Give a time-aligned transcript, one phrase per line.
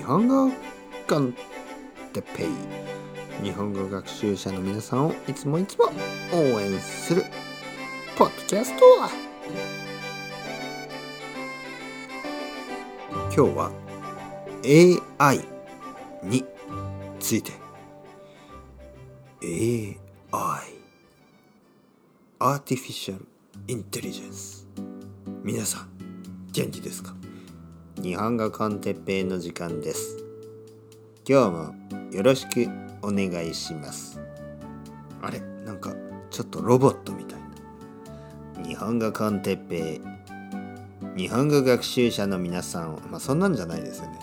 [0.00, 0.50] 日本語
[1.06, 1.34] コン
[2.14, 3.44] テペイ。
[3.44, 5.84] 日本語学習者の皆さんをいつもいつも
[6.32, 7.22] 応援する
[8.16, 8.84] ポッドキャスト
[13.24, 13.70] 今日は
[15.20, 15.40] AI
[16.22, 16.46] に
[17.18, 17.52] ついて。
[19.42, 19.98] AI
[22.38, 23.20] Artificial
[23.66, 24.64] Intelligence
[25.44, 25.90] 皆さん
[26.52, 27.19] 元気ですか？
[28.02, 30.16] 日本語コンテッペイの時間です。
[31.28, 31.74] 今日も
[32.10, 32.66] よろしく
[33.02, 34.18] お願いします。
[35.20, 35.92] あれなんか
[36.30, 37.40] ちょっとロボットみたい
[38.58, 38.66] な。
[38.66, 40.00] 日本語コンテッペ
[41.14, 41.20] イ。
[41.20, 44.18] 日本語学習者の皆さんまあそんなんじゃないですよね。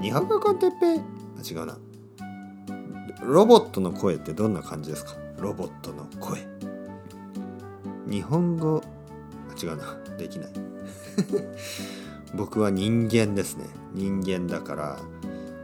[0.00, 1.00] 日本語コンテッペイ？
[1.00, 1.76] あ違うな。
[3.20, 5.16] ロボットの声ってどんな感じですか？
[5.38, 6.46] ロボットの声。
[8.08, 8.80] 日本語？
[9.50, 9.96] あ違うな。
[10.16, 10.52] できない。
[12.34, 13.66] 僕は人間ですね。
[13.92, 14.98] 人間だから。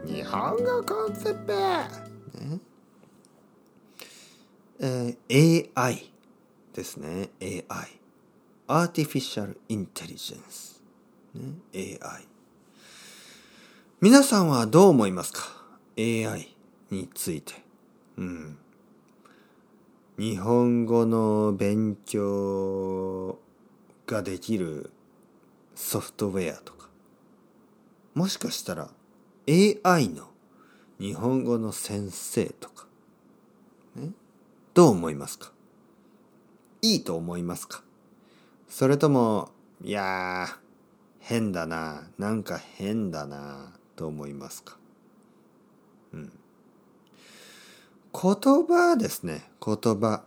[0.05, 2.59] 日本語コンセプト、ね。
[4.79, 6.11] えー、AI
[6.73, 7.29] ですね。
[7.41, 7.63] AI
[8.67, 10.83] アーティフィシャルインテリジェンス、
[11.73, 12.27] AI
[13.99, 15.41] 皆さんはどう思いますか
[15.97, 16.55] ？AI
[16.91, 17.55] について。
[18.17, 18.57] うん。
[20.19, 23.39] 日本語の勉強
[24.05, 24.91] ができる
[25.81, 26.89] ソフトウェアとか。
[28.13, 28.89] もしかしたら
[29.47, 30.29] AI の
[30.99, 32.85] 日本語の先生とか、
[33.95, 34.11] ね、
[34.73, 35.53] どう思いますか？
[36.81, 37.81] いいと思いますか？
[38.67, 40.55] それともいやー
[41.19, 44.77] 変だななんか変だなと思いますか？
[46.13, 46.31] うん。
[48.11, 50.23] 言葉ですね言葉。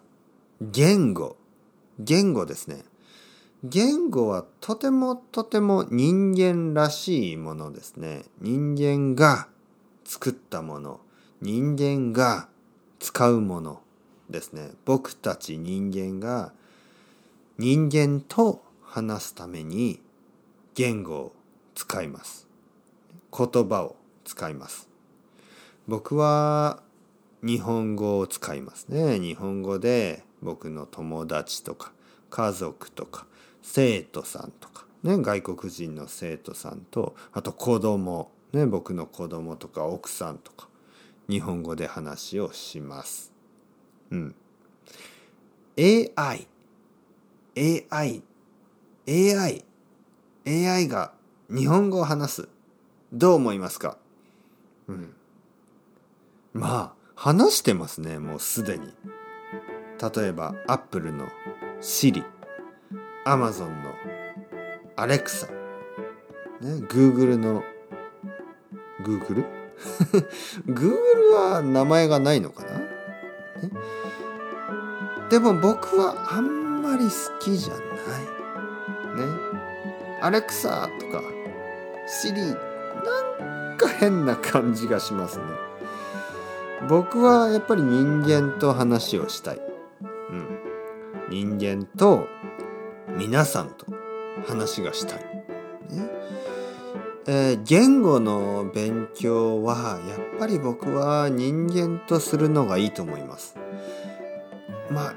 [0.63, 1.37] 言語。
[1.99, 2.85] 言語ですね。
[3.65, 8.25] 言語はとてもとても人間らしいものですね。
[8.41, 9.47] 人間が
[10.05, 11.01] 作ったもの、
[11.41, 12.49] 人間が
[12.99, 13.81] 使うもの
[14.29, 14.73] ですね。
[14.85, 16.53] 僕たち人間が
[17.57, 20.01] 人間と話すために
[20.75, 21.33] 言語を
[21.77, 22.49] 使います。
[23.37, 23.95] 言葉を
[24.25, 24.89] 使います。
[25.87, 26.83] 僕は
[27.45, 29.21] 日本語を使いますね。
[29.21, 31.93] 日本語で僕の友達とか
[32.29, 33.27] 家族とか
[33.63, 40.69] 生徒さんとか、ね、外国人の生徒さんとあと子供、ね、僕の子供とか奥さんとか
[41.29, 43.33] 日本語で話をします。
[44.11, 44.35] うん。
[45.79, 46.13] AI
[47.57, 48.23] AI
[49.09, 49.65] AI
[50.47, 51.13] AI が
[51.49, 52.49] 日本語を話す。
[53.13, 53.97] どう思いますか？
[54.89, 55.15] うん。
[56.53, 58.93] まあ話してますねもうすでに。
[60.01, 61.29] 例えばアップルの
[61.81, 62.25] Siri
[63.25, 63.95] アマゾンの
[64.97, 65.55] アレクサ、ね、
[66.89, 67.63] Google の
[69.05, 69.45] Google?
[70.67, 70.93] Google
[71.35, 72.85] は名前がないのかな、ね、
[75.31, 77.11] でも僕はあんまり好
[77.41, 77.83] きじゃない。
[79.17, 79.53] ね？
[80.21, 81.23] アレクサとか
[82.07, 85.45] シリなんか変な感じがしますね。
[86.89, 89.61] 僕はやっぱり人間と話をしたい。
[90.31, 90.59] うん。
[91.31, 92.27] 人間と
[93.17, 93.87] 皆さんと
[94.47, 95.19] 話がしたい。
[95.19, 96.09] ね
[97.27, 103.57] えー、言語の勉強はやっぱり僕は人間とするのがいいと思います。
[104.91, 105.15] まあ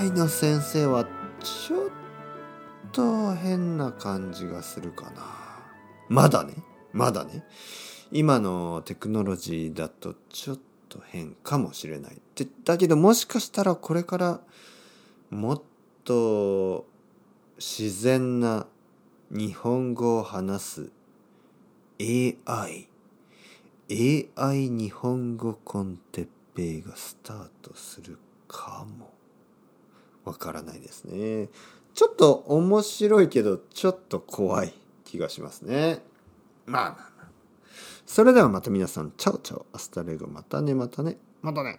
[0.00, 1.06] AI の先生は
[1.42, 1.90] ちょっ
[2.92, 5.22] と変な感じがするかな。
[6.08, 6.54] まだね。
[6.92, 7.44] まだね。
[8.12, 10.58] 今のテクノロジーだとちょっ
[10.88, 12.20] と変かもしれない。
[12.64, 14.40] だけどもしかしたらこれから
[15.30, 15.62] もっ
[16.04, 16.86] と
[17.60, 18.66] 自然な
[19.30, 20.92] 日本語を話す
[22.00, 22.88] AI
[23.90, 28.18] AI 日本語コンテッペイがスタートする
[28.48, 29.12] かも。
[30.24, 31.50] わからないですね。
[31.92, 34.72] ちょっと面白いけどちょっと怖い
[35.04, 35.98] 気がしますね。
[36.64, 37.28] まあまあまあ。
[38.06, 39.12] それではまた皆さん。
[39.18, 39.66] Ciao ciao。
[39.74, 40.26] Hasta luego。
[40.28, 41.18] またねまたね。
[41.42, 41.78] またね。